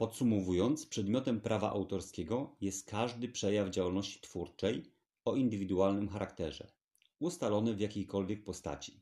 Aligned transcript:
Podsumowując, 0.00 0.86
przedmiotem 0.86 1.40
prawa 1.40 1.70
autorskiego 1.70 2.56
jest 2.60 2.90
każdy 2.90 3.28
przejaw 3.28 3.70
działalności 3.70 4.20
twórczej 4.20 4.92
o 5.24 5.36
indywidualnym 5.36 6.08
charakterze, 6.08 6.72
ustalony 7.18 7.74
w 7.74 7.80
jakiejkolwiek 7.80 8.44
postaci, 8.44 9.00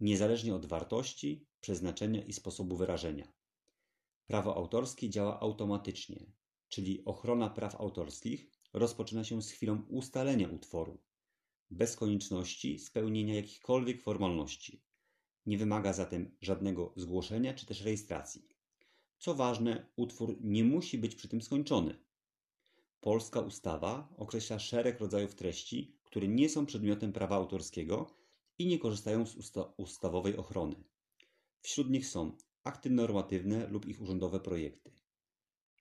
niezależnie 0.00 0.54
od 0.54 0.66
wartości, 0.66 1.46
przeznaczenia 1.60 2.24
i 2.24 2.32
sposobu 2.32 2.76
wyrażenia. 2.76 3.32
Prawo 4.26 4.56
autorskie 4.56 5.10
działa 5.10 5.40
automatycznie, 5.40 6.32
czyli 6.68 7.04
ochrona 7.04 7.50
praw 7.50 7.80
autorskich 7.80 8.50
rozpoczyna 8.72 9.24
się 9.24 9.42
z 9.42 9.50
chwilą 9.50 9.82
ustalenia 9.88 10.48
utworu, 10.48 10.98
bez 11.70 11.96
konieczności 11.96 12.78
spełnienia 12.78 13.34
jakichkolwiek 13.34 14.02
formalności. 14.02 14.82
Nie 15.46 15.58
wymaga 15.58 15.92
zatem 15.92 16.36
żadnego 16.40 16.92
zgłoszenia 16.96 17.54
czy 17.54 17.66
też 17.66 17.80
rejestracji. 17.80 18.59
Co 19.20 19.34
ważne, 19.34 19.86
utwór 19.96 20.36
nie 20.40 20.64
musi 20.64 20.98
być 20.98 21.14
przy 21.14 21.28
tym 21.28 21.42
skończony. 21.42 21.94
Polska 23.00 23.40
ustawa 23.40 24.14
określa 24.16 24.58
szereg 24.58 25.00
rodzajów 25.00 25.34
treści, 25.34 25.98
które 26.04 26.28
nie 26.28 26.48
są 26.48 26.66
przedmiotem 26.66 27.12
prawa 27.12 27.36
autorskiego 27.36 28.16
i 28.58 28.66
nie 28.66 28.78
korzystają 28.78 29.26
z 29.26 29.36
usta 29.36 29.62
ustawowej 29.76 30.36
ochrony. 30.36 30.84
Wśród 31.60 31.90
nich 31.90 32.06
są 32.06 32.36
akty 32.64 32.90
normatywne 32.90 33.68
lub 33.68 33.86
ich 33.86 34.00
urzędowe 34.00 34.40
projekty. 34.40 34.92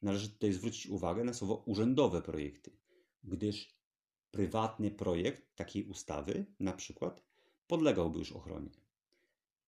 Należy 0.02 0.30
tutaj 0.30 0.54
zwrócić 0.54 0.88
uwagę 0.88 1.24
na 1.24 1.34
słowo 1.34 1.64
urzędowe 1.66 2.22
projekty, 2.22 2.78
gdyż 3.24 3.76
prywatny 4.32 4.92
projekt 4.92 5.56
takiej 5.56 5.84
ustawy, 5.84 6.46
na 6.60 6.74
przykład, 6.74 7.24
podlegałby 7.68 8.20
już 8.20 8.32
ochronie. 8.32 8.72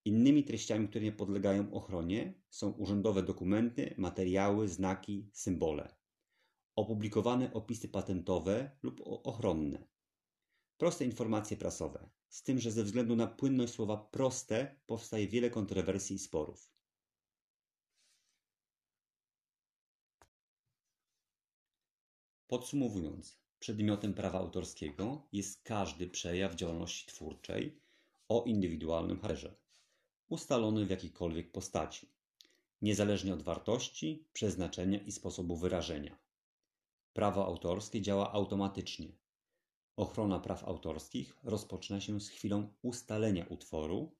Innymi 0.05 0.43
treściami, 0.43 0.87
które 0.87 1.05
nie 1.05 1.11
podlegają 1.11 1.73
ochronie, 1.73 2.33
są 2.49 2.71
urzędowe 2.71 3.23
dokumenty, 3.23 3.95
materiały, 3.97 4.67
znaki, 4.67 5.29
symbole, 5.33 5.95
opublikowane 6.75 7.53
opisy 7.53 7.89
patentowe 7.89 8.77
lub 8.83 9.01
ochronne, 9.05 9.87
proste 10.77 11.05
informacje 11.05 11.57
prasowe, 11.57 12.09
z 12.29 12.43
tym, 12.43 12.59
że 12.59 12.71
ze 12.71 12.83
względu 12.83 13.15
na 13.15 13.27
płynność 13.27 13.73
słowa 13.73 13.97
proste 13.97 14.79
powstaje 14.85 15.27
wiele 15.27 15.49
kontrowersji 15.49 16.15
i 16.15 16.19
sporów. 16.19 16.71
Podsumowując, 22.47 23.41
przedmiotem 23.59 24.13
prawa 24.13 24.39
autorskiego 24.39 25.27
jest 25.31 25.63
każdy 25.63 26.07
przejaw 26.07 26.55
działalności 26.55 27.07
twórczej 27.07 27.81
o 28.29 28.43
indywidualnym 28.43 29.19
charakterze, 29.19 29.61
ustalony 30.31 30.85
w 30.85 30.89
jakiejkolwiek 30.89 31.51
postaci, 31.51 32.07
niezależnie 32.81 33.33
od 33.33 33.41
wartości, 33.41 34.25
przeznaczenia 34.33 34.99
i 34.99 35.11
sposobu 35.11 35.55
wyrażenia. 35.55 36.17
Prawo 37.13 37.45
autorskie 37.45 38.01
działa 38.01 38.33
automatycznie. 38.33 39.11
Ochrona 39.95 40.39
praw 40.39 40.63
autorskich 40.63 41.37
rozpoczyna 41.43 42.01
się 42.01 42.21
z 42.21 42.29
chwilą 42.29 42.73
ustalenia 42.81 43.45
utworu, 43.45 44.11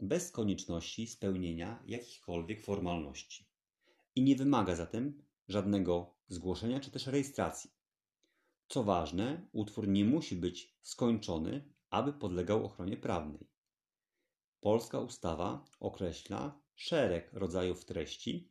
bez 0.00 0.30
konieczności 0.30 1.06
spełnienia 1.06 1.82
jakichkolwiek 1.86 2.64
formalności 2.64 3.44
i 4.14 4.22
nie 4.22 4.36
wymaga 4.36 4.74
zatem 4.74 5.22
żadnego 5.48 6.14
zgłoszenia 6.28 6.80
czy 6.80 6.90
też 6.90 7.06
rejestracji. 7.06 7.70
Co 8.68 8.82
ważne, 8.82 9.48
utwór 9.52 9.88
nie 9.88 10.04
musi 10.04 10.36
być 10.36 10.74
skończony, 10.82 11.64
aby 11.90 12.12
podlegał 12.12 12.64
ochronie 12.64 12.96
prawnej. 12.96 13.53
Polska 14.64 15.00
ustawa 15.00 15.64
określa 15.80 16.60
szereg 16.74 17.32
rodzajów 17.32 17.84
treści, 17.84 18.50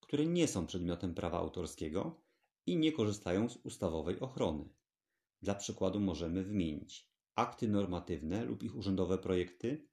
które 0.00 0.26
nie 0.26 0.48
są 0.48 0.66
przedmiotem 0.66 1.14
prawa 1.14 1.38
autorskiego 1.38 2.22
i 2.66 2.76
nie 2.76 2.92
korzystają 2.92 3.48
z 3.48 3.56
ustawowej 3.56 4.20
ochrony. 4.20 4.68
Dla 5.42 5.54
przykładu 5.54 6.00
możemy 6.00 6.44
wymienić 6.44 7.10
akty 7.34 7.68
normatywne 7.68 8.44
lub 8.44 8.62
ich 8.62 8.76
urzędowe 8.76 9.18
projekty, 9.18 9.88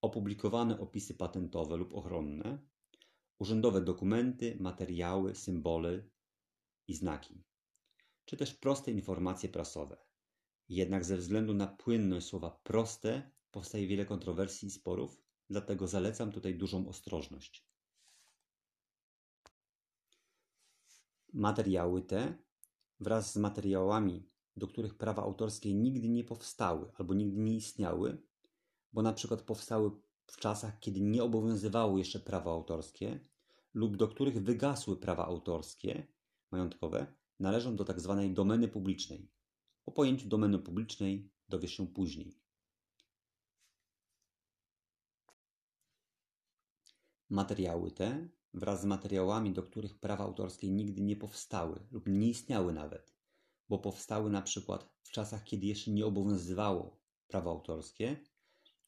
opublikowane 0.00 0.80
opisy 0.80 1.14
patentowe 1.14 1.76
lub 1.76 1.94
ochronne, 1.94 2.58
urzędowe 3.38 3.80
dokumenty, 3.80 4.56
materiały, 4.60 5.34
symbole 5.34 6.04
i 6.88 6.94
znaki, 6.94 7.44
czy 8.24 8.36
też 8.36 8.54
proste 8.54 8.90
informacje 8.90 9.48
prasowe. 9.48 9.96
Jednak 10.68 11.04
ze 11.04 11.16
względu 11.16 11.54
na 11.54 11.66
płynność 11.66 12.26
słowa 12.26 12.60
proste 12.62 13.30
powstaje 13.52 13.86
wiele 13.86 14.04
kontrowersji 14.04 14.68
i 14.68 14.70
sporów, 14.70 15.22
dlatego 15.50 15.88
zalecam 15.88 16.32
tutaj 16.32 16.54
dużą 16.54 16.88
ostrożność. 16.88 17.66
Materiały 21.32 22.02
te 22.02 22.38
wraz 23.00 23.32
z 23.32 23.36
materiałami, 23.36 24.28
do 24.56 24.68
których 24.68 24.94
prawa 24.94 25.22
autorskie 25.22 25.74
nigdy 25.74 26.08
nie 26.08 26.24
powstały 26.24 26.92
albo 26.94 27.14
nigdy 27.14 27.40
nie 27.40 27.56
istniały, 27.56 28.22
bo 28.92 29.02
na 29.02 29.12
przykład 29.12 29.42
powstały 29.42 29.90
w 30.26 30.36
czasach, 30.36 30.80
kiedy 30.80 31.00
nie 31.00 31.22
obowiązywało 31.22 31.98
jeszcze 31.98 32.20
prawo 32.20 32.52
autorskie, 32.52 33.20
lub 33.74 33.96
do 33.96 34.08
których 34.08 34.42
wygasły 34.42 34.96
prawa 34.96 35.26
autorskie 35.26 36.06
majątkowe, 36.50 37.14
należą 37.40 37.76
do 37.76 37.84
tzw. 37.84 38.18
Tak 38.22 38.32
domeny 38.32 38.68
publicznej. 38.68 39.30
O 39.86 39.92
pojęciu 39.92 40.28
domeny 40.28 40.58
publicznej 40.58 41.30
dowiesz 41.48 41.76
się 41.76 41.86
później. 41.86 42.41
Materiały 47.32 47.90
te, 47.90 48.28
wraz 48.54 48.80
z 48.80 48.84
materiałami, 48.84 49.52
do 49.52 49.62
których 49.62 49.98
prawa 49.98 50.24
autorskie 50.24 50.70
nigdy 50.70 51.02
nie 51.02 51.16
powstały 51.16 51.86
lub 51.90 52.06
nie 52.06 52.28
istniały 52.28 52.72
nawet, 52.72 53.14
bo 53.68 53.78
powstały 53.78 54.30
na 54.30 54.42
przykład 54.42 54.88
w 55.02 55.10
czasach, 55.10 55.44
kiedy 55.44 55.66
jeszcze 55.66 55.90
nie 55.90 56.06
obowiązywało 56.06 57.00
prawo 57.26 57.50
autorskie, 57.50 58.16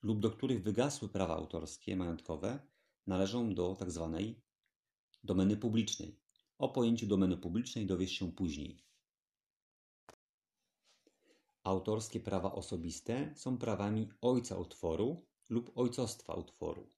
lub 0.03 0.21
do 0.21 0.31
których 0.31 0.63
wygasły 0.63 1.09
prawa 1.09 1.37
autorskie 1.37 1.97
majątkowe, 1.97 2.67
należą 3.07 3.55
do 3.55 3.77
tzw. 3.79 4.11
Tak 4.17 4.45
domeny 5.25 5.57
publicznej. 5.57 6.21
O 6.59 6.69
pojęciu 6.69 7.07
domeny 7.07 7.37
publicznej 7.37 7.87
dowiesz 7.87 8.13
się 8.13 8.33
później. 8.33 8.85
Autorskie 11.63 12.21
prawa 12.21 12.53
osobiste 12.53 13.33
są 13.37 13.59
prawami 13.59 14.09
ojca 14.21 14.59
utworu 14.59 15.27
lub 15.49 15.73
ojcostwa 15.75 16.35
utworu 16.35 16.95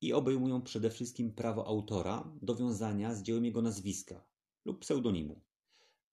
i 0.00 0.12
obejmują 0.12 0.62
przede 0.62 0.90
wszystkim 0.90 1.32
prawo 1.32 1.66
autora 1.66 2.32
do 2.42 2.54
wiązania 2.54 3.14
z 3.14 3.22
dziełem 3.22 3.44
jego 3.44 3.62
nazwiska 3.62 4.24
lub 4.64 4.78
pseudonimu. 4.78 5.40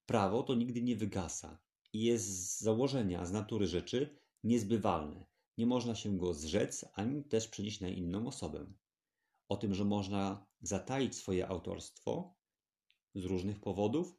Prawo 0.06 0.42
to 0.42 0.54
nigdy 0.54 0.82
nie 0.82 0.96
wygasa 0.96 1.58
i 1.92 2.02
jest 2.02 2.26
z 2.26 2.60
założenia, 2.60 3.26
z 3.26 3.32
natury 3.32 3.66
rzeczy 3.66 4.18
niezbywalne. 4.44 5.26
Nie 5.58 5.66
można 5.66 5.94
się 5.94 6.18
go 6.18 6.34
zrzec, 6.34 6.84
ani 6.92 7.24
też 7.24 7.48
przenieść 7.48 7.80
na 7.80 7.88
inną 7.88 8.26
osobę. 8.26 8.66
O 9.48 9.56
tym, 9.56 9.74
że 9.74 9.84
można 9.84 10.46
zataić 10.60 11.16
swoje 11.16 11.48
autorstwo 11.48 12.34
z 13.14 13.24
różnych 13.24 13.60
powodów, 13.60 14.16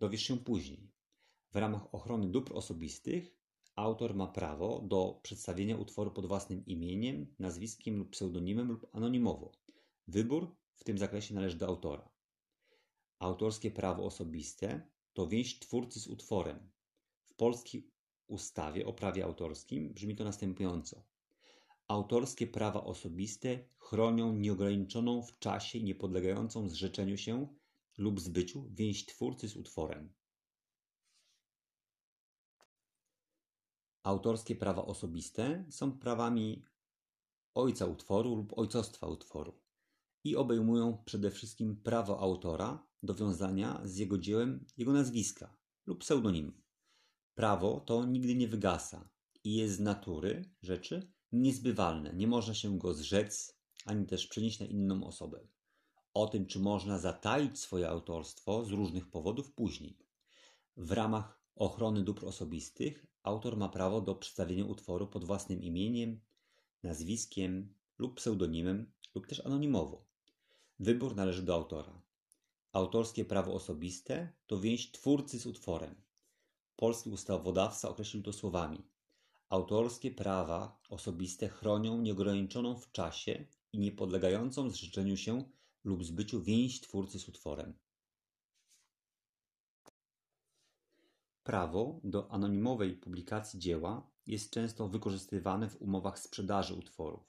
dowiesz 0.00 0.22
się 0.22 0.38
później. 0.38 0.92
W 1.52 1.56
ramach 1.56 1.94
ochrony 1.94 2.30
dóbr 2.30 2.52
osobistych 2.56 3.36
autor 3.76 4.14
ma 4.14 4.26
prawo 4.26 4.80
do 4.80 5.20
przedstawienia 5.22 5.76
utworu 5.76 6.10
pod 6.10 6.26
własnym 6.26 6.66
imieniem, 6.66 7.34
nazwiskiem 7.38 7.96
lub 7.98 8.10
pseudonimem 8.10 8.68
lub 8.68 8.86
anonimowo. 8.92 9.52
Wybór 10.08 10.56
w 10.74 10.84
tym 10.84 10.98
zakresie 10.98 11.34
należy 11.34 11.56
do 11.56 11.66
autora. 11.66 12.08
Autorskie 13.18 13.70
prawo 13.70 14.04
osobiste 14.04 14.88
to 15.12 15.28
więź 15.28 15.58
twórcy 15.58 16.00
z 16.00 16.06
utworem. 16.06 16.70
W 17.24 17.34
polskiej 17.34 17.90
ustawie 18.26 18.86
o 18.86 18.92
prawie 18.92 19.24
autorskim 19.24 19.94
brzmi 19.94 20.16
to 20.16 20.24
następująco. 20.24 21.04
Autorskie 21.88 22.46
prawa 22.46 22.84
osobiste 22.84 23.68
chronią 23.78 24.32
nieograniczoną 24.32 25.22
w 25.22 25.38
czasie 25.38 25.78
i 25.78 25.84
niepodlegającą 25.84 26.68
zrzeczeniu 26.68 27.16
się 27.16 27.48
lub 27.98 28.20
zbyciu 28.20 28.68
więź 28.70 29.06
twórcy 29.06 29.48
z 29.48 29.56
utworem. 29.56 30.12
Autorskie 34.06 34.56
prawa 34.56 34.86
osobiste 34.86 35.64
są 35.70 35.98
prawami 35.98 36.64
ojca 37.54 37.86
utworu 37.86 38.34
lub 38.34 38.58
ojcostwa 38.58 39.06
utworu 39.06 39.60
i 40.24 40.36
obejmują 40.36 41.02
przede 41.04 41.30
wszystkim 41.30 41.76
prawo 41.76 42.20
autora 42.20 42.86
do 43.02 43.14
wiązania 43.14 43.80
z 43.84 43.96
jego 43.96 44.18
dziełem 44.18 44.66
jego 44.76 44.92
nazwiska 44.92 45.56
lub 45.86 46.00
pseudonimu. 46.00 46.52
Prawo 47.34 47.80
to 47.80 48.04
nigdy 48.04 48.34
nie 48.34 48.48
wygasa 48.48 49.08
i 49.44 49.54
jest 49.54 49.76
z 49.76 49.80
natury 49.80 50.50
rzeczy 50.62 51.12
niezbywalne. 51.32 52.12
Nie 52.14 52.26
można 52.26 52.54
się 52.54 52.78
go 52.78 52.94
zrzec 52.94 53.58
ani 53.86 54.06
też 54.06 54.26
przenieść 54.26 54.60
na 54.60 54.66
inną 54.66 55.04
osobę. 55.04 55.48
O 56.14 56.26
tym, 56.26 56.46
czy 56.46 56.58
można 56.58 56.98
zataić 56.98 57.58
swoje 57.58 57.88
autorstwo 57.88 58.64
z 58.64 58.70
różnych 58.70 59.10
powodów 59.10 59.52
później. 59.52 59.98
W 60.76 60.92
ramach 60.92 61.45
ochrony 61.56 62.04
dóbr 62.04 62.26
osobistych 62.26 63.06
autor 63.22 63.56
ma 63.56 63.68
prawo 63.68 64.00
do 64.00 64.14
przedstawienia 64.14 64.64
utworu 64.64 65.06
pod 65.06 65.24
własnym 65.24 65.62
imieniem, 65.62 66.20
nazwiskiem 66.82 67.74
lub 67.98 68.14
pseudonimem 68.14 68.92
lub 69.14 69.26
też 69.26 69.46
anonimowo. 69.46 70.06
Wybór 70.78 71.16
należy 71.16 71.42
do 71.42 71.54
autora. 71.54 72.02
Autorskie 72.72 73.24
prawo 73.24 73.54
osobiste 73.54 74.32
to 74.46 74.60
więź 74.60 74.90
twórcy 74.90 75.40
z 75.40 75.46
utworem. 75.46 75.94
Polski 76.76 77.10
ustawodawca 77.10 77.88
określił 77.88 78.22
to 78.22 78.32
słowami: 78.32 78.82
Autorskie 79.48 80.10
prawa 80.10 80.80
osobiste 80.90 81.48
chronią 81.48 82.00
nieograniczoną 82.00 82.74
w 82.74 82.92
czasie 82.92 83.46
i 83.72 83.78
niepodlegającą 83.78 84.70
zrzeczeniu 84.70 85.16
się 85.16 85.44
lub 85.84 86.04
zbyciu 86.04 86.42
więź 86.42 86.80
twórcy 86.80 87.18
z 87.18 87.28
utworem. 87.28 87.74
Prawo 91.46 92.00
do 92.04 92.30
anonimowej 92.30 92.94
publikacji 92.94 93.58
dzieła 93.58 94.10
jest 94.26 94.50
często 94.50 94.88
wykorzystywane 94.88 95.68
w 95.68 95.82
umowach 95.82 96.18
sprzedaży 96.18 96.74
utworów. 96.74 97.20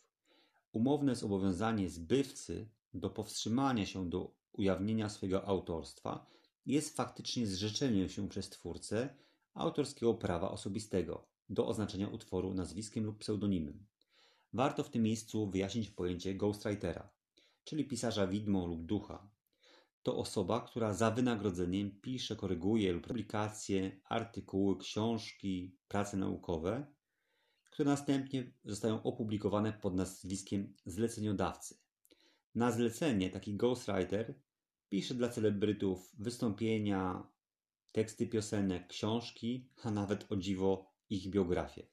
Umowne 0.72 1.16
zobowiązanie 1.16 1.90
zbywcy 1.90 2.70
do 2.94 3.10
powstrzymania 3.10 3.86
się 3.86 4.10
do 4.10 4.32
ujawnienia 4.54 5.10
swojego 5.10 5.46
autorstwa 5.48 6.26
jest 6.66 6.96
faktycznie 6.96 7.48
zrzeczeniem 7.48 8.10
się 8.10 8.30
przez 8.30 8.50
twórcę 8.50 9.16
autorskiego 9.54 10.14
prawa 10.14 10.52
osobistego 10.52 11.28
do 11.50 11.68
oznaczenia 11.68 12.08
utworu 12.08 12.54
nazwiskiem 12.54 13.04
lub 13.04 13.18
pseudonimem. 13.18 13.86
Warto 14.54 14.84
w 14.84 14.90
tym 14.90 15.04
miejscu 15.04 15.50
wyjaśnić 15.50 15.90
pojęcie 15.90 16.36
ghostwritera, 16.36 17.10
czyli 17.64 17.86
pisarza 17.86 18.28
widmo 18.28 18.68
lub 18.68 18.86
ducha. 18.86 19.30
To 20.08 20.18
osoba, 20.18 20.62
która 20.62 20.94
za 20.94 21.12
wynagrodzeniem 21.12 22.02
pisze, 22.02 22.36
koryguje 22.36 22.94
lub 22.94 23.08
publikacje, 23.08 24.02
artykuły, 24.04 24.78
książki, 24.78 25.78
prace 25.88 26.18
naukowe, 26.18 26.88
które 27.64 27.90
następnie 27.90 28.54
zostają 28.66 29.04
opublikowane 29.04 29.74
pod 29.74 29.96
nazwiskiem 29.96 30.74
zleceniodawcy. 30.86 31.78
Na 32.56 32.72
zlecenie 32.72 33.30
taki 33.30 33.56
ghostwriter 33.56 34.40
pisze 34.90 35.14
dla 35.16 35.30
celebrytów 35.30 36.16
wystąpienia, 36.20 37.28
teksty 37.92 38.28
piosenek, 38.28 38.88
książki, 38.88 39.70
a 39.84 39.92
nawet 39.92 40.32
o 40.32 40.36
dziwo 40.36 40.92
ich 41.10 41.30
biografię. 41.30 41.88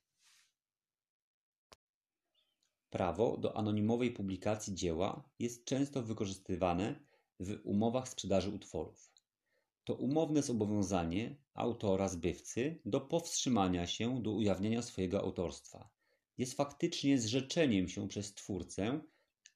Prawo 2.90 3.37
do 3.37 3.56
anonimowej 3.56 4.11
publikacji 4.11 4.75
dzieła 4.75 5.28
jest 5.38 5.64
często 5.64 6.02
wykorzystywane 6.02 7.13
w 7.44 7.61
umowach 7.64 8.08
sprzedaży 8.08 8.50
utworów. 8.50 9.11
To 9.85 9.94
umowne 9.94 10.43
zobowiązanie 10.43 11.37
autora 11.55 12.08
zbywcy 12.08 12.81
do 12.85 13.00
powstrzymania 13.00 13.87
się 13.87 14.23
do 14.23 14.32
ujawnienia 14.32 14.82
swojego 14.82 15.20
autorstwa. 15.20 15.91
Jest 16.38 16.55
faktycznie 16.55 17.19
zrzeczeniem 17.19 17.88
się 17.88 18.08
przez 18.08 18.35
twórcę 18.35 19.00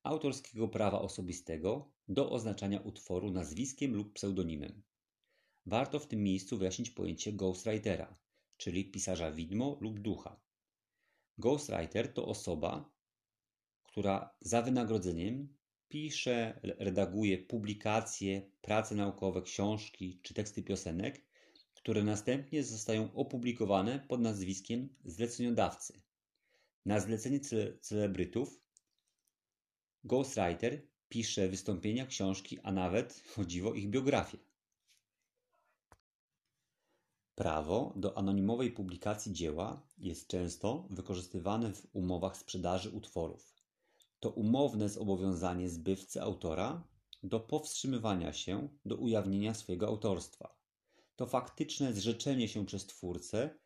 autorskiego 0.02 0.68
prawa 0.68 1.00
osobistego 1.00 1.92
do 2.08 2.30
oznaczania 2.30 2.80
utworu 2.80 3.30
nazwiskiem 3.30 3.94
lub 3.94 4.12
pseudonimem. 4.12 4.82
Warto 5.66 5.98
w 5.98 6.06
tym 6.06 6.22
miejscu 6.22 6.58
wyjaśnić 6.58 6.90
pojęcie 6.90 7.32
ghostwritera, 7.32 8.18
czyli 8.56 8.90
pisarza 8.90 9.32
widmo 9.32 9.78
lub 9.80 10.00
ducha. 10.00 10.40
Ghostwriter 11.38 12.14
to 12.14 12.26
osoba, 12.26 12.90
która 13.82 14.34
za 14.40 14.62
wynagrodzeniem 14.62 15.56
pisze, 15.88 16.60
redaguje 16.62 17.38
publikacje, 17.38 18.50
prace 18.60 18.94
naukowe, 18.94 19.42
książki 19.42 20.20
czy 20.22 20.34
teksty 20.34 20.62
piosenek, 20.62 21.24
które 21.74 22.04
następnie 22.04 22.64
zostają 22.64 23.14
opublikowane 23.14 24.06
pod 24.08 24.20
nazwiskiem 24.20 24.88
zleceniodawcy. 25.04 26.02
Na 26.86 27.00
zlecenie 27.00 27.40
cele 27.40 27.78
celebrytów 27.78 28.60
ghostwriter 30.04 30.86
pisze 31.08 31.48
wystąpienia, 31.48 32.06
książki, 32.06 32.58
a 32.62 32.72
nawet, 32.72 33.22
o 33.64 33.74
ich 33.74 33.90
biografię. 33.90 34.38
Prawo 37.34 37.92
do 37.96 38.18
anonimowej 38.18 38.72
publikacji 38.72 39.32
dzieła 39.32 39.88
jest 39.98 40.26
często 40.26 40.88
wykorzystywane 40.90 41.72
w 41.72 41.86
umowach 41.92 42.36
sprzedaży 42.36 42.90
utworów. 42.90 43.57
To 44.20 44.30
umowne 44.30 44.88
zobowiązanie 44.88 45.68
zbywcy 45.68 46.22
autora 46.22 46.88
do 47.22 47.40
powstrzymywania 47.40 48.32
się 48.32 48.68
do 48.84 48.96
ujawnienia 48.96 49.54
swojego 49.54 49.86
autorstwa. 49.86 50.58
To 51.16 51.26
faktyczne 51.26 51.92
zrzeczenie 51.92 52.48
się 52.48 52.66
przez 52.66 52.86
twórcę 52.86 53.58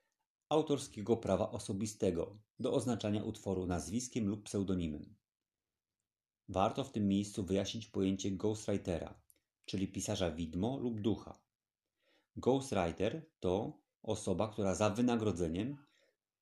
autorskiego 0.48 1.16
prawa 1.16 1.50
osobistego 1.50 2.38
do 2.58 2.72
oznaczania 2.72 3.24
utworu 3.24 3.66
nazwiskiem 3.66 4.28
lub 4.28 4.42
pseudonimem. 4.44 5.16
Warto 6.48 6.84
w 6.84 6.92
tym 6.92 7.08
miejscu 7.08 7.44
wyjaśnić 7.44 7.86
pojęcie 7.86 8.30
ghostwritera, 8.30 9.20
czyli 9.64 9.88
pisarza 9.88 10.30
widmo 10.30 10.78
lub 10.78 11.00
ducha. 11.00 11.42
Ghostwriter 12.36 13.30
to 13.40 13.80
osoba, 14.02 14.48
która 14.48 14.74
za 14.74 14.90
wynagrodzeniem 14.90 15.76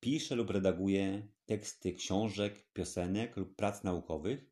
pisze 0.01 0.35
lub 0.35 0.51
redaguje 0.51 1.29
teksty 1.47 1.95
książek, 1.95 2.73
piosenek 2.73 3.37
lub 3.37 3.57
prac 3.57 3.85
naukowych, 3.85 4.51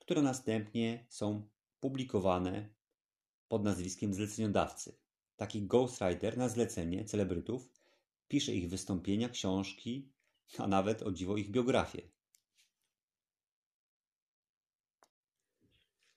które 0.00 0.22
następnie 0.22 1.06
są 1.08 1.48
publikowane 1.80 2.74
pod 3.48 3.64
nazwiskiem 3.64 4.14
zleceniodawcy. 4.14 4.98
Taki 5.36 5.66
ghostwriter 5.66 6.38
na 6.38 6.48
zlecenie 6.48 7.04
celebrytów 7.04 7.72
pisze 8.28 8.54
ich 8.54 8.68
wystąpienia, 8.68 9.28
książki, 9.28 10.12
a 10.58 10.66
nawet 10.66 11.02
o 11.02 11.12
dziwo 11.12 11.36
ich 11.36 11.50
biografię. 11.50 12.02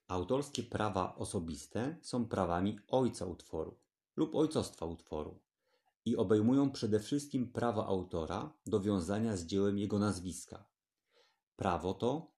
Autorskie 0.07 0.63
prawa 0.63 1.15
osobiste 1.15 1.97
są 2.01 2.27
prawami 2.27 2.79
ojca 2.87 3.25
utworu 3.25 3.79
lub 4.15 4.35
ojcostwa 4.35 4.85
utworu 4.85 5.39
i 6.07 6.15
obejmują 6.15 6.71
przede 6.71 6.99
wszystkim 6.99 7.51
prawo 7.51 7.87
autora 7.87 8.53
do 8.65 8.79
wiązania 8.79 9.37
z 9.37 9.45
dziełem 9.45 9.77
jego 9.77 9.99
nazwiska. 9.99 10.69
Prawo 11.55 11.93
to 11.93 12.31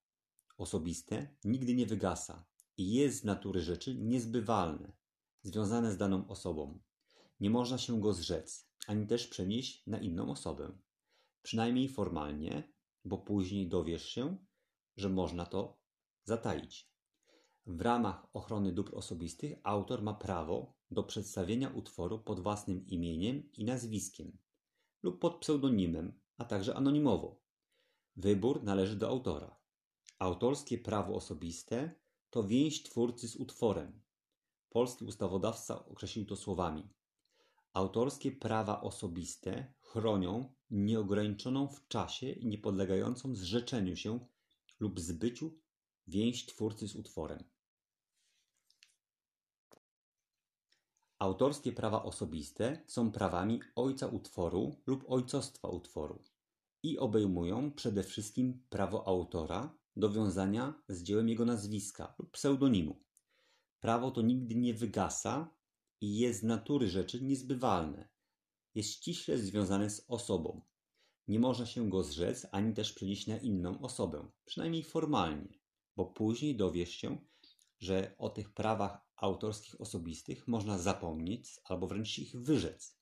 osobiste 0.58 1.36
nigdy 1.44 1.76
nie 1.76 1.86
wygasa 1.86 2.46
i 2.78 2.94
jest 2.94 3.22
z 3.22 3.24
natury 3.24 3.62
rzeczy 3.62 3.96
niezbywalne, 3.96 4.94
związane 5.44 5.92
z 5.92 5.98
daną 5.98 6.28
osobą. 6.28 6.80
Nie 7.40 7.50
można 7.50 7.78
się 7.78 8.02
go 8.02 8.14
zrzec, 8.14 8.70
ani 8.88 9.08
też 9.08 9.28
przenieść 9.28 9.88
na 9.88 10.00
inną 10.00 10.32
osobę. 10.32 10.72
Przynajmniej 11.42 11.90
formalnie, 11.90 12.74
bo 13.06 13.18
później 13.18 13.68
dowiesz 13.68 14.06
się, 14.06 14.38
że 14.98 15.10
można 15.10 15.46
to 15.46 15.80
zataić. 16.24 16.92
W 17.70 17.82
ramach 17.82 18.28
ochrony 18.34 18.72
dóbr 18.72 18.96
osobistych 18.96 19.60
autor 19.64 20.02
ma 20.02 20.14
prawo 20.14 20.74
do 20.92 21.04
przedstawienia 21.04 21.70
utworu 21.70 22.20
pod 22.20 22.40
własnym 22.40 22.88
imieniem 22.88 23.50
i 23.54 23.66
nazwiskiem 23.66 24.38
lub 25.04 25.20
pod 25.20 25.40
pseudonimem, 25.40 26.20
a 26.38 26.46
także 26.46 26.76
anonimowo. 26.76 27.42
Wybór 28.16 28.64
należy 28.64 28.96
do 28.96 29.08
autora. 29.08 29.56
Autorskie 30.20 30.78
prawo 30.78 31.16
osobiste 31.16 31.96
to 32.30 32.44
więź 32.44 32.84
twórcy 32.84 33.28
z 33.28 33.36
utworem. 33.36 34.02
Polski 34.70 35.06
ustawodawca 35.06 35.86
określił 35.86 36.26
to 36.26 36.36
słowami: 36.36 36.90
Autorskie 37.74 38.32
prawa 38.32 38.82
osobiste 38.82 39.74
chronią 39.82 40.54
nieograniczoną 40.72 41.68
w 41.68 41.88
czasie 41.88 42.30
i 42.30 42.48
niepodlegającą 42.48 43.36
zrzeczeniu 43.36 43.96
się 43.96 44.20
lub 44.80 45.00
zbyciu 45.00 45.60
więź 46.08 46.46
twórcy 46.46 46.88
z 46.88 46.96
utworem. 46.96 47.44
Autorskie 51.20 51.72
prawa 51.72 52.04
osobiste 52.04 52.84
są 52.88 53.12
prawami 53.12 53.60
ojca 53.76 54.08
utworu 54.08 54.76
lub 54.88 55.06
ojcostwa 55.08 55.68
utworu 55.68 56.24
i 56.84 56.98
obejmują 56.98 57.72
przede 57.72 58.04
wszystkim 58.04 58.64
prawo 58.70 59.08
autora 59.08 59.78
do 59.96 60.10
wiązania 60.10 60.74
z 60.90 61.04
dziełem 61.04 61.30
jego 61.30 61.46
nazwiska 61.46 62.16
lub 62.20 62.32
pseudonimu. 62.32 63.04
Prawo 63.80 64.12
to 64.12 64.22
nigdy 64.22 64.56
nie 64.56 64.74
wygasa 64.74 65.56
i 66.02 66.18
jest 66.18 66.40
z 66.40 66.44
natury 66.44 66.88
rzeczy 66.88 67.22
niezbywalne. 67.22 68.10
Jest 68.76 68.90
ściśle 68.90 69.38
związane 69.38 69.90
z 69.90 70.06
osobą. 70.08 70.62
Nie 71.28 71.40
można 71.40 71.66
się 71.66 71.90
go 71.90 72.04
zrzec 72.04 72.48
ani 72.52 72.74
też 72.74 72.94
przenieść 72.94 73.28
na 73.28 73.38
inną 73.38 73.82
osobę, 73.82 74.32
przynajmniej 74.46 74.84
formalnie, 74.84 75.60
bo 75.96 76.06
później 76.06 76.56
dowiesz 76.56 76.92
się, 76.92 77.18
że 77.80 78.16
o 78.18 78.30
tych 78.30 78.54
prawach 78.54 79.09
autorskich 79.22 79.82
osobistych 79.82 80.48
można 80.48 80.78
zapomnieć 80.78 81.60
albo 81.64 81.88
wręcz 81.88 82.20
ich 82.20 82.36
wyrzec. 82.36 82.98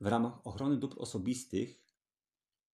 W 0.00 0.06
ramach 0.06 0.46
ochrony 0.46 0.76
dóbr 0.76 0.96
osobistych 0.98 1.84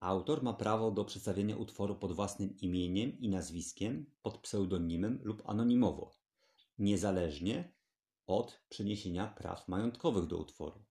autor 0.01 0.43
ma 0.43 0.53
prawo 0.53 0.91
do 0.91 1.05
przedstawienia 1.05 1.57
utworu 1.57 1.97
pod 1.97 2.13
własnym 2.13 2.57
imieniem 2.59 3.19
i 3.19 3.29
nazwiskiem, 3.29 4.07
pod 4.23 4.39
pseudonimem 4.39 5.21
lub 5.23 5.43
anonimowo, 5.47 6.17
niezależnie 6.79 7.73
od 8.27 8.61
przeniesienia 8.69 9.27
praw 9.27 9.69
majątkowych 9.69 10.27
do 10.27 10.39
utworu. 10.39 10.85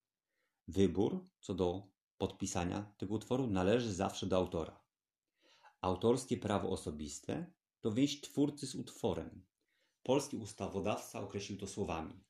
Wybór 0.67 1.29
co 1.41 1.53
do 1.53 1.87
podpisania 2.17 2.93
tego 2.97 3.15
utworu 3.15 3.47
należy 3.47 3.93
zawsze 3.93 4.25
do 4.25 4.37
autora. 4.37 4.79
Autorskie 5.81 6.37
prawo 6.37 6.69
osobiste 6.69 7.53
to 7.81 7.91
więź 7.91 8.21
twórcy 8.21 8.67
z 8.67 8.75
utworem, 8.75 9.45
Polski 10.03 10.37
ustawodawca 10.37 11.21
określił 11.21 11.59
to 11.59 11.67
słowami: 11.67 12.23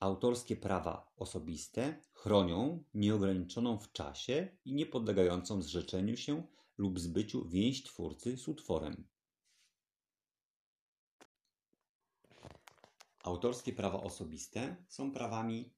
Autorskie 0.00 0.56
prawa 0.56 1.12
osobiste 1.16 2.00
chronią 2.12 2.84
nieograniczoną 2.94 3.78
w 3.78 3.92
czasie 3.92 4.48
i 4.64 4.74
niepodlegającą 4.74 5.62
zrzeczeniu 5.62 6.16
się 6.16 6.42
lub 6.78 7.00
zbyciu 7.00 7.48
więź 7.48 7.82
twórcy 7.82 8.36
z 8.36 8.48
utworem. 8.48 9.04
Autorskie 13.22 13.72
prawa 13.72 14.02
osobiste 14.02 14.76
są 14.88 15.12
prawami 15.12 15.72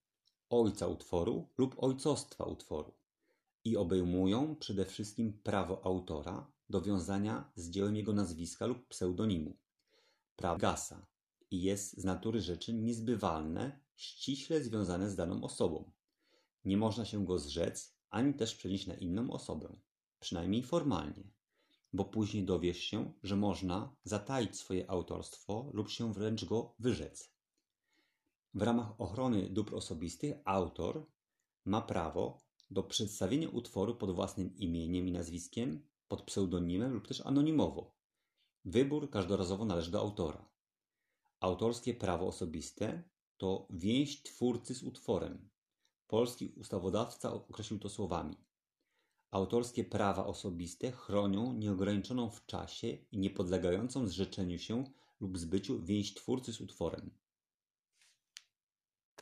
ojca 0.51 0.87
utworu 0.87 1.49
lub 1.59 1.83
ojcostwa 1.83 2.45
utworu 2.45 2.95
i 3.65 3.77
obejmują 3.77 4.57
przede 4.57 4.85
wszystkim 4.85 5.33
prawo 5.43 5.87
autora 5.87 6.53
do 6.71 6.81
wiązania 6.81 7.53
z 7.57 7.71
dziełem 7.71 7.97
jego 7.97 8.13
nazwiska 8.13 8.67
lub 8.67 8.89
pseudonimu. 8.89 9.57
Prawo 10.37 10.59
gasa 10.59 11.12
i 11.53 11.63
jest 11.63 12.01
z 12.01 12.05
natury 12.05 12.41
rzeczy 12.41 12.75
niezbywalne, 12.75 13.81
ściśle 13.97 14.63
związane 14.63 15.11
z 15.11 15.17
daną 15.17 15.45
osobą. 15.45 15.93
Nie 16.65 16.77
można 16.77 17.05
się 17.05 17.25
go 17.25 17.39
zrzec, 17.39 17.97
ani 18.11 18.35
też 18.35 18.55
przenieść 18.55 18.87
na 18.87 18.95
inną 18.95 19.31
osobę, 19.31 19.77
przynajmniej 20.21 20.63
formalnie, 20.63 21.31
bo 21.93 22.05
później 22.05 22.45
dowiesz 22.45 22.79
się, 22.79 23.13
że 23.23 23.37
można 23.37 23.97
zataić 24.05 24.57
swoje 24.57 24.91
autorstwo 24.91 25.71
lub 25.73 25.89
się 25.89 26.13
wręcz 26.13 26.45
go 26.45 26.75
wyrzec. 26.79 27.33
W 28.55 28.63
ramach 28.63 29.01
ochrony 29.01 29.51
dóbr 29.51 29.75
osobistych 29.75 30.35
autor 30.45 31.07
ma 31.65 31.83
prawo 31.83 32.41
do 32.71 32.83
przedstawienia 32.83 33.49
utworu 33.49 33.95
pod 33.95 34.15
własnym 34.15 34.57
imieniem 34.57 35.09
i 35.09 35.13
nazwiskiem, 35.13 35.87
pod 36.09 36.23
pseudonimem 36.23 36.93
lub 36.95 37.09
też 37.09 37.21
anonimowo. 37.21 37.95
Wybór 38.65 39.11
każdorazowo 39.11 39.65
należy 39.65 39.91
do 39.91 40.01
autora. 40.01 40.52
Autorskie 41.43 41.95
prawo 41.95 42.27
osobiste 42.27 43.03
to 43.37 43.67
więź 43.71 44.23
twórcy 44.23 44.75
z 44.75 44.83
utworem. 44.83 45.49
Polski 46.07 46.49
ustawodawca 46.49 47.33
określił 47.33 47.79
to 47.81 47.89
słowami: 47.89 48.37
Autorskie 49.31 49.85
prawa 49.85 50.27
osobiste 50.27 50.93
chronią 50.93 51.53
nieograniczoną 51.53 52.31
w 52.31 52.47
czasie 52.47 52.87
i 53.13 53.19
niepodlegającą 53.19 54.07
zrzeczeniu 54.07 54.59
się 54.59 54.85
lub 55.21 55.39
zbyciu 55.39 55.83
więź 55.83 56.15
twórcy 56.15 56.53
z 56.53 56.61
utworem. 56.61 57.11